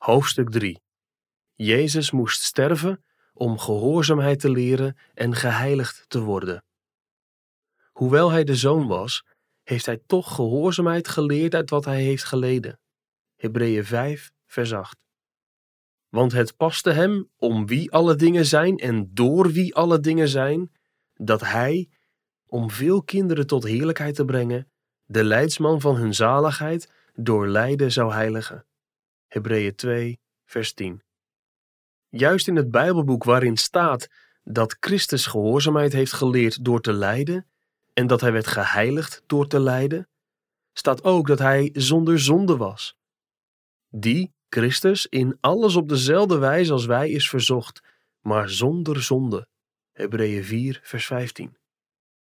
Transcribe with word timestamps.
Hoofdstuk 0.00 0.50
3 0.50 0.82
Jezus 1.54 2.10
moest 2.10 2.42
sterven 2.42 3.04
om 3.32 3.58
gehoorzaamheid 3.58 4.40
te 4.40 4.50
leren 4.50 4.96
en 5.14 5.34
geheiligd 5.34 6.04
te 6.08 6.20
worden. 6.20 6.64
Hoewel 7.92 8.30
hij 8.30 8.44
de 8.44 8.56
zoon 8.56 8.86
was, 8.86 9.24
heeft 9.62 9.86
hij 9.86 10.02
toch 10.06 10.34
gehoorzaamheid 10.34 11.08
geleerd 11.08 11.54
uit 11.54 11.70
wat 11.70 11.84
hij 11.84 12.02
heeft 12.02 12.24
geleden. 12.24 12.80
Hebreeën 13.36 13.84
5, 13.84 14.32
vers 14.46 14.72
8. 14.72 14.98
Want 16.08 16.32
het 16.32 16.56
paste 16.56 16.90
hem, 16.90 17.30
om 17.36 17.66
wie 17.66 17.92
alle 17.92 18.16
dingen 18.16 18.46
zijn 18.46 18.76
en 18.76 19.14
door 19.14 19.52
wie 19.52 19.74
alle 19.74 20.00
dingen 20.00 20.28
zijn, 20.28 20.72
dat 21.14 21.40
hij, 21.40 21.88
om 22.46 22.70
veel 22.70 23.02
kinderen 23.02 23.46
tot 23.46 23.64
heerlijkheid 23.64 24.14
te 24.14 24.24
brengen, 24.24 24.70
de 25.04 25.24
leidsman 25.24 25.80
van 25.80 25.96
hun 25.96 26.14
zaligheid 26.14 26.92
door 27.14 27.48
lijden 27.48 27.92
zou 27.92 28.12
heiligen. 28.12 28.64
Hebreeën 29.30 29.74
2, 29.74 30.20
vers 30.44 30.72
10. 30.72 31.02
Juist 32.08 32.48
in 32.48 32.56
het 32.56 32.70
Bijbelboek 32.70 33.24
waarin 33.24 33.56
staat 33.56 34.08
dat 34.42 34.76
Christus 34.80 35.26
gehoorzaamheid 35.26 35.92
heeft 35.92 36.12
geleerd 36.12 36.64
door 36.64 36.80
te 36.80 36.92
lijden 36.92 37.46
en 37.92 38.06
dat 38.06 38.20
hij 38.20 38.32
werd 38.32 38.46
geheiligd 38.46 39.22
door 39.26 39.46
te 39.46 39.60
lijden, 39.60 40.08
staat 40.72 41.04
ook 41.04 41.26
dat 41.26 41.38
hij 41.38 41.70
zonder 41.72 42.20
zonde 42.20 42.56
was. 42.56 42.96
Die, 43.88 44.32
Christus, 44.48 45.06
in 45.06 45.36
alles 45.40 45.76
op 45.76 45.88
dezelfde 45.88 46.38
wijze 46.38 46.72
als 46.72 46.86
wij 46.86 47.10
is 47.10 47.28
verzocht, 47.28 47.82
maar 48.20 48.48
zonder 48.48 49.02
zonde. 49.02 49.48
Hebreeën 49.92 50.44
4, 50.44 50.80
vers 50.82 51.06
15. 51.06 51.56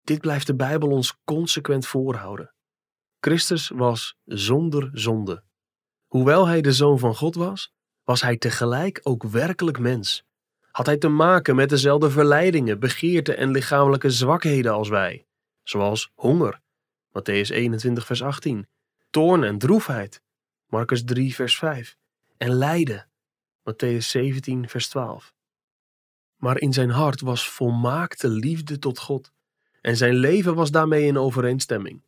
Dit 0.00 0.20
blijft 0.20 0.46
de 0.46 0.54
Bijbel 0.54 0.90
ons 0.90 1.18
consequent 1.24 1.86
voorhouden. 1.86 2.54
Christus 3.20 3.68
was 3.68 4.16
zonder 4.24 4.90
zonde. 4.92 5.44
Hoewel 6.14 6.46
hij 6.46 6.60
de 6.60 6.72
zoon 6.72 6.98
van 6.98 7.14
God 7.14 7.34
was, 7.34 7.72
was 8.04 8.22
hij 8.22 8.36
tegelijk 8.36 9.00
ook 9.02 9.22
werkelijk 9.22 9.78
mens. 9.78 10.24
Had 10.70 10.86
hij 10.86 10.96
te 10.96 11.08
maken 11.08 11.54
met 11.56 11.68
dezelfde 11.68 12.10
verleidingen, 12.10 12.80
begeerten 12.80 13.36
en 13.36 13.50
lichamelijke 13.50 14.10
zwakheden 14.10 14.72
als 14.72 14.88
wij, 14.88 15.26
zoals 15.62 16.10
honger, 16.14 16.60
Matthäus 17.08 17.50
21 17.50 18.06
vers 18.06 18.22
18, 18.22 18.68
toorn 19.10 19.44
en 19.44 19.58
droefheid, 19.58 20.22
Marcus 20.66 21.04
3 21.04 21.34
vers 21.34 21.58
5, 21.58 21.96
en 22.36 22.52
lijden, 22.52 23.08
Matthäus 23.70 24.06
17 24.06 24.68
vers 24.68 24.88
12. 24.88 25.34
Maar 26.36 26.58
in 26.58 26.72
zijn 26.72 26.90
hart 26.90 27.20
was 27.20 27.48
volmaakte 27.48 28.28
liefde 28.28 28.78
tot 28.78 28.98
God, 28.98 29.32
en 29.80 29.96
zijn 29.96 30.14
leven 30.14 30.54
was 30.54 30.70
daarmee 30.70 31.06
in 31.06 31.18
overeenstemming. 31.18 32.02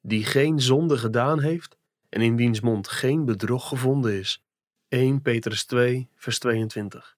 Die 0.00 0.24
geen 0.24 0.60
zonde 0.60 0.98
gedaan 0.98 1.40
heeft, 1.40 1.77
en 2.08 2.20
in 2.20 2.36
wiens 2.36 2.60
mond 2.60 2.88
geen 2.88 3.24
bedrog 3.24 3.68
gevonden 3.68 4.12
is. 4.18 4.42
1 4.88 5.22
Petrus 5.22 5.64
2, 5.64 6.10
vers 6.14 6.38
22. 6.38 7.16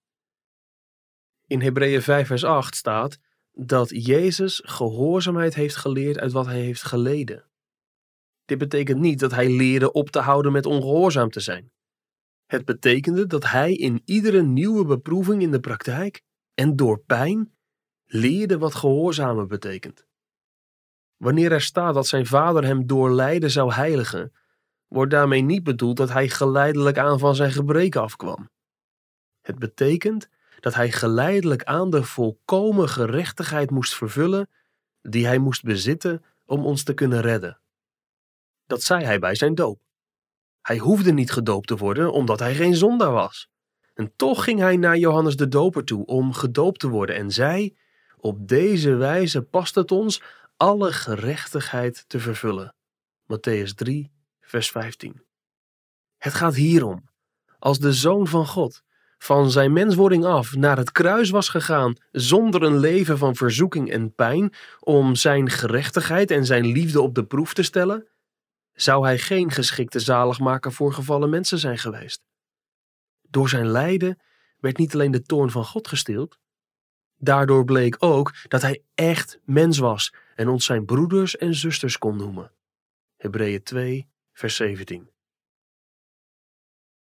In 1.47 1.61
Hebreeën 1.61 2.03
5, 2.03 2.27
vers 2.27 2.45
8 2.45 2.75
staat 2.75 3.19
dat 3.53 4.05
Jezus 4.07 4.63
gehoorzaamheid 4.65 5.55
heeft 5.55 5.77
geleerd 5.77 6.19
uit 6.19 6.33
wat 6.33 6.47
hij 6.47 6.61
heeft 6.61 6.83
geleden. 6.83 7.45
Dit 8.45 8.59
betekent 8.59 9.01
niet 9.01 9.21
dat 9.21 9.31
hij 9.31 9.51
leerde 9.51 9.93
op 9.93 10.11
te 10.11 10.19
houden 10.19 10.53
met 10.53 10.67
ongehoorzaam 10.67 11.31
te 11.31 11.41
zijn. 11.41 11.73
Het 12.47 12.65
betekende 12.65 13.27
dat 13.27 13.45
hij 13.45 13.75
in 13.75 14.03
iedere 14.05 14.43
nieuwe 14.43 14.85
beproeving 14.85 15.43
in 15.43 15.51
de 15.51 15.61
praktijk 15.61 16.23
en 16.55 16.77
door 16.77 16.99
pijn 16.99 17.55
leerde 18.05 18.59
wat 18.59 18.75
gehoorzamen 18.75 19.49
betekent. 19.49 20.07
Wanneer 21.17 21.53
er 21.53 21.61
staat 21.61 21.95
dat 21.95 22.07
zijn 22.07 22.27
vader 22.27 22.65
hem 22.65 22.87
door 22.87 23.11
lijden 23.11 23.51
zou 23.51 23.73
heiligen, 23.73 24.33
wordt 24.91 25.11
daarmee 25.11 25.41
niet 25.41 25.63
bedoeld 25.63 25.97
dat 25.97 26.09
hij 26.13 26.29
geleidelijk 26.29 26.99
aan 26.99 27.19
van 27.19 27.35
zijn 27.35 27.53
gebreken 27.53 28.01
afkwam. 28.01 28.51
Het 29.41 29.59
betekent 29.59 30.29
dat 30.61 30.75
hij 30.75 30.93
geleidelijk 30.93 31.65
aan 31.65 31.91
de 31.91 32.03
volkomen 32.05 32.89
gerechtigheid 32.89 33.71
moest 33.71 33.95
vervullen 33.95 34.49
die 35.03 35.27
hij 35.27 35.39
moest 35.39 35.63
bezitten 35.63 36.25
om 36.45 36.67
ons 36.67 36.83
te 36.83 36.95
kunnen 36.95 37.21
redden. 37.21 37.61
Dat 38.67 38.83
zei 38.83 39.05
hij 39.05 39.19
bij 39.19 39.35
zijn 39.35 39.55
doop. 39.55 39.81
Hij 40.63 40.79
hoefde 40.79 41.13
niet 41.13 41.33
gedoopt 41.33 41.67
te 41.67 41.77
worden 41.77 42.13
omdat 42.13 42.39
hij 42.39 42.55
geen 42.55 42.75
zondaar 42.75 43.13
was. 43.13 43.49
En 43.95 44.13
toch 44.17 44.45
ging 44.45 44.59
hij 44.59 44.77
naar 44.77 44.97
Johannes 44.97 45.37
de 45.37 45.49
Doper 45.49 45.85
toe 45.85 46.07
om 46.07 46.33
gedoopt 46.33 46.81
te 46.81 46.89
worden 46.89 47.17
en 47.17 47.31
zei: 47.31 47.77
Op 48.17 48.49
deze 48.49 48.95
wijze 48.95 49.43
past 49.43 49.75
het 49.75 49.91
ons 49.91 50.23
alle 50.57 50.93
gerechtigheid 50.93 52.05
te 52.07 52.21
vervullen. 52.21 52.75
Matthäus 53.33 53.75
3, 53.75 54.11
vers 54.51 54.71
15. 54.71 55.23
Het 56.17 56.35
gaat 56.35 56.55
hierom. 56.55 57.09
Als 57.59 57.79
de 57.79 57.93
Zoon 57.93 58.27
van 58.27 58.47
God 58.47 58.83
van 59.19 59.51
zijn 59.51 59.73
menswording 59.73 60.25
af 60.25 60.57
naar 60.57 60.77
het 60.77 60.93
kruis 60.93 61.31
was 61.31 61.49
gegaan 61.49 61.97
zonder 62.13 62.63
een 62.63 62.79
leven 62.79 63.19
van 63.19 63.37
verzoeking 63.37 63.91
en 63.91 64.15
pijn 64.15 64.53
om 64.81 65.15
zijn 65.15 65.51
gerechtigheid 65.51 66.31
en 66.31 66.47
zijn 66.47 66.67
liefde 66.67 67.01
op 67.01 67.15
de 67.15 67.25
proef 67.25 67.55
te 67.55 67.63
stellen, 67.63 68.07
zou 68.73 69.05
hij 69.05 69.19
geen 69.19 69.51
geschikte 69.51 70.01
zaligmaker 70.01 70.73
voor 70.73 70.93
gevallen 70.93 71.31
mensen 71.31 71.59
zijn 71.59 71.79
geweest. 71.79 72.23
Door 73.29 73.49
zijn 73.49 73.67
lijden 73.67 74.19
werd 74.59 74.77
niet 74.77 74.95
alleen 74.95 75.11
de 75.11 75.23
toorn 75.23 75.51
van 75.51 75.65
God 75.65 75.89
gestild, 75.89 76.39
daardoor 77.17 77.65
bleek 77.65 77.97
ook 77.99 78.35
dat 78.49 78.63
hij 78.63 78.83
echt 78.95 79.41
mens 79.45 79.79
was 79.79 80.15
en 80.35 80.49
ons 80.49 80.65
zijn 80.65 80.85
broeders 80.85 81.37
en 81.37 81.55
zusters 81.55 81.99
kon 81.99 82.17
noemen. 82.17 82.53
Hebreeën 83.17 83.63
2, 83.63 84.10
vers 84.41 84.57
17. 84.57 85.20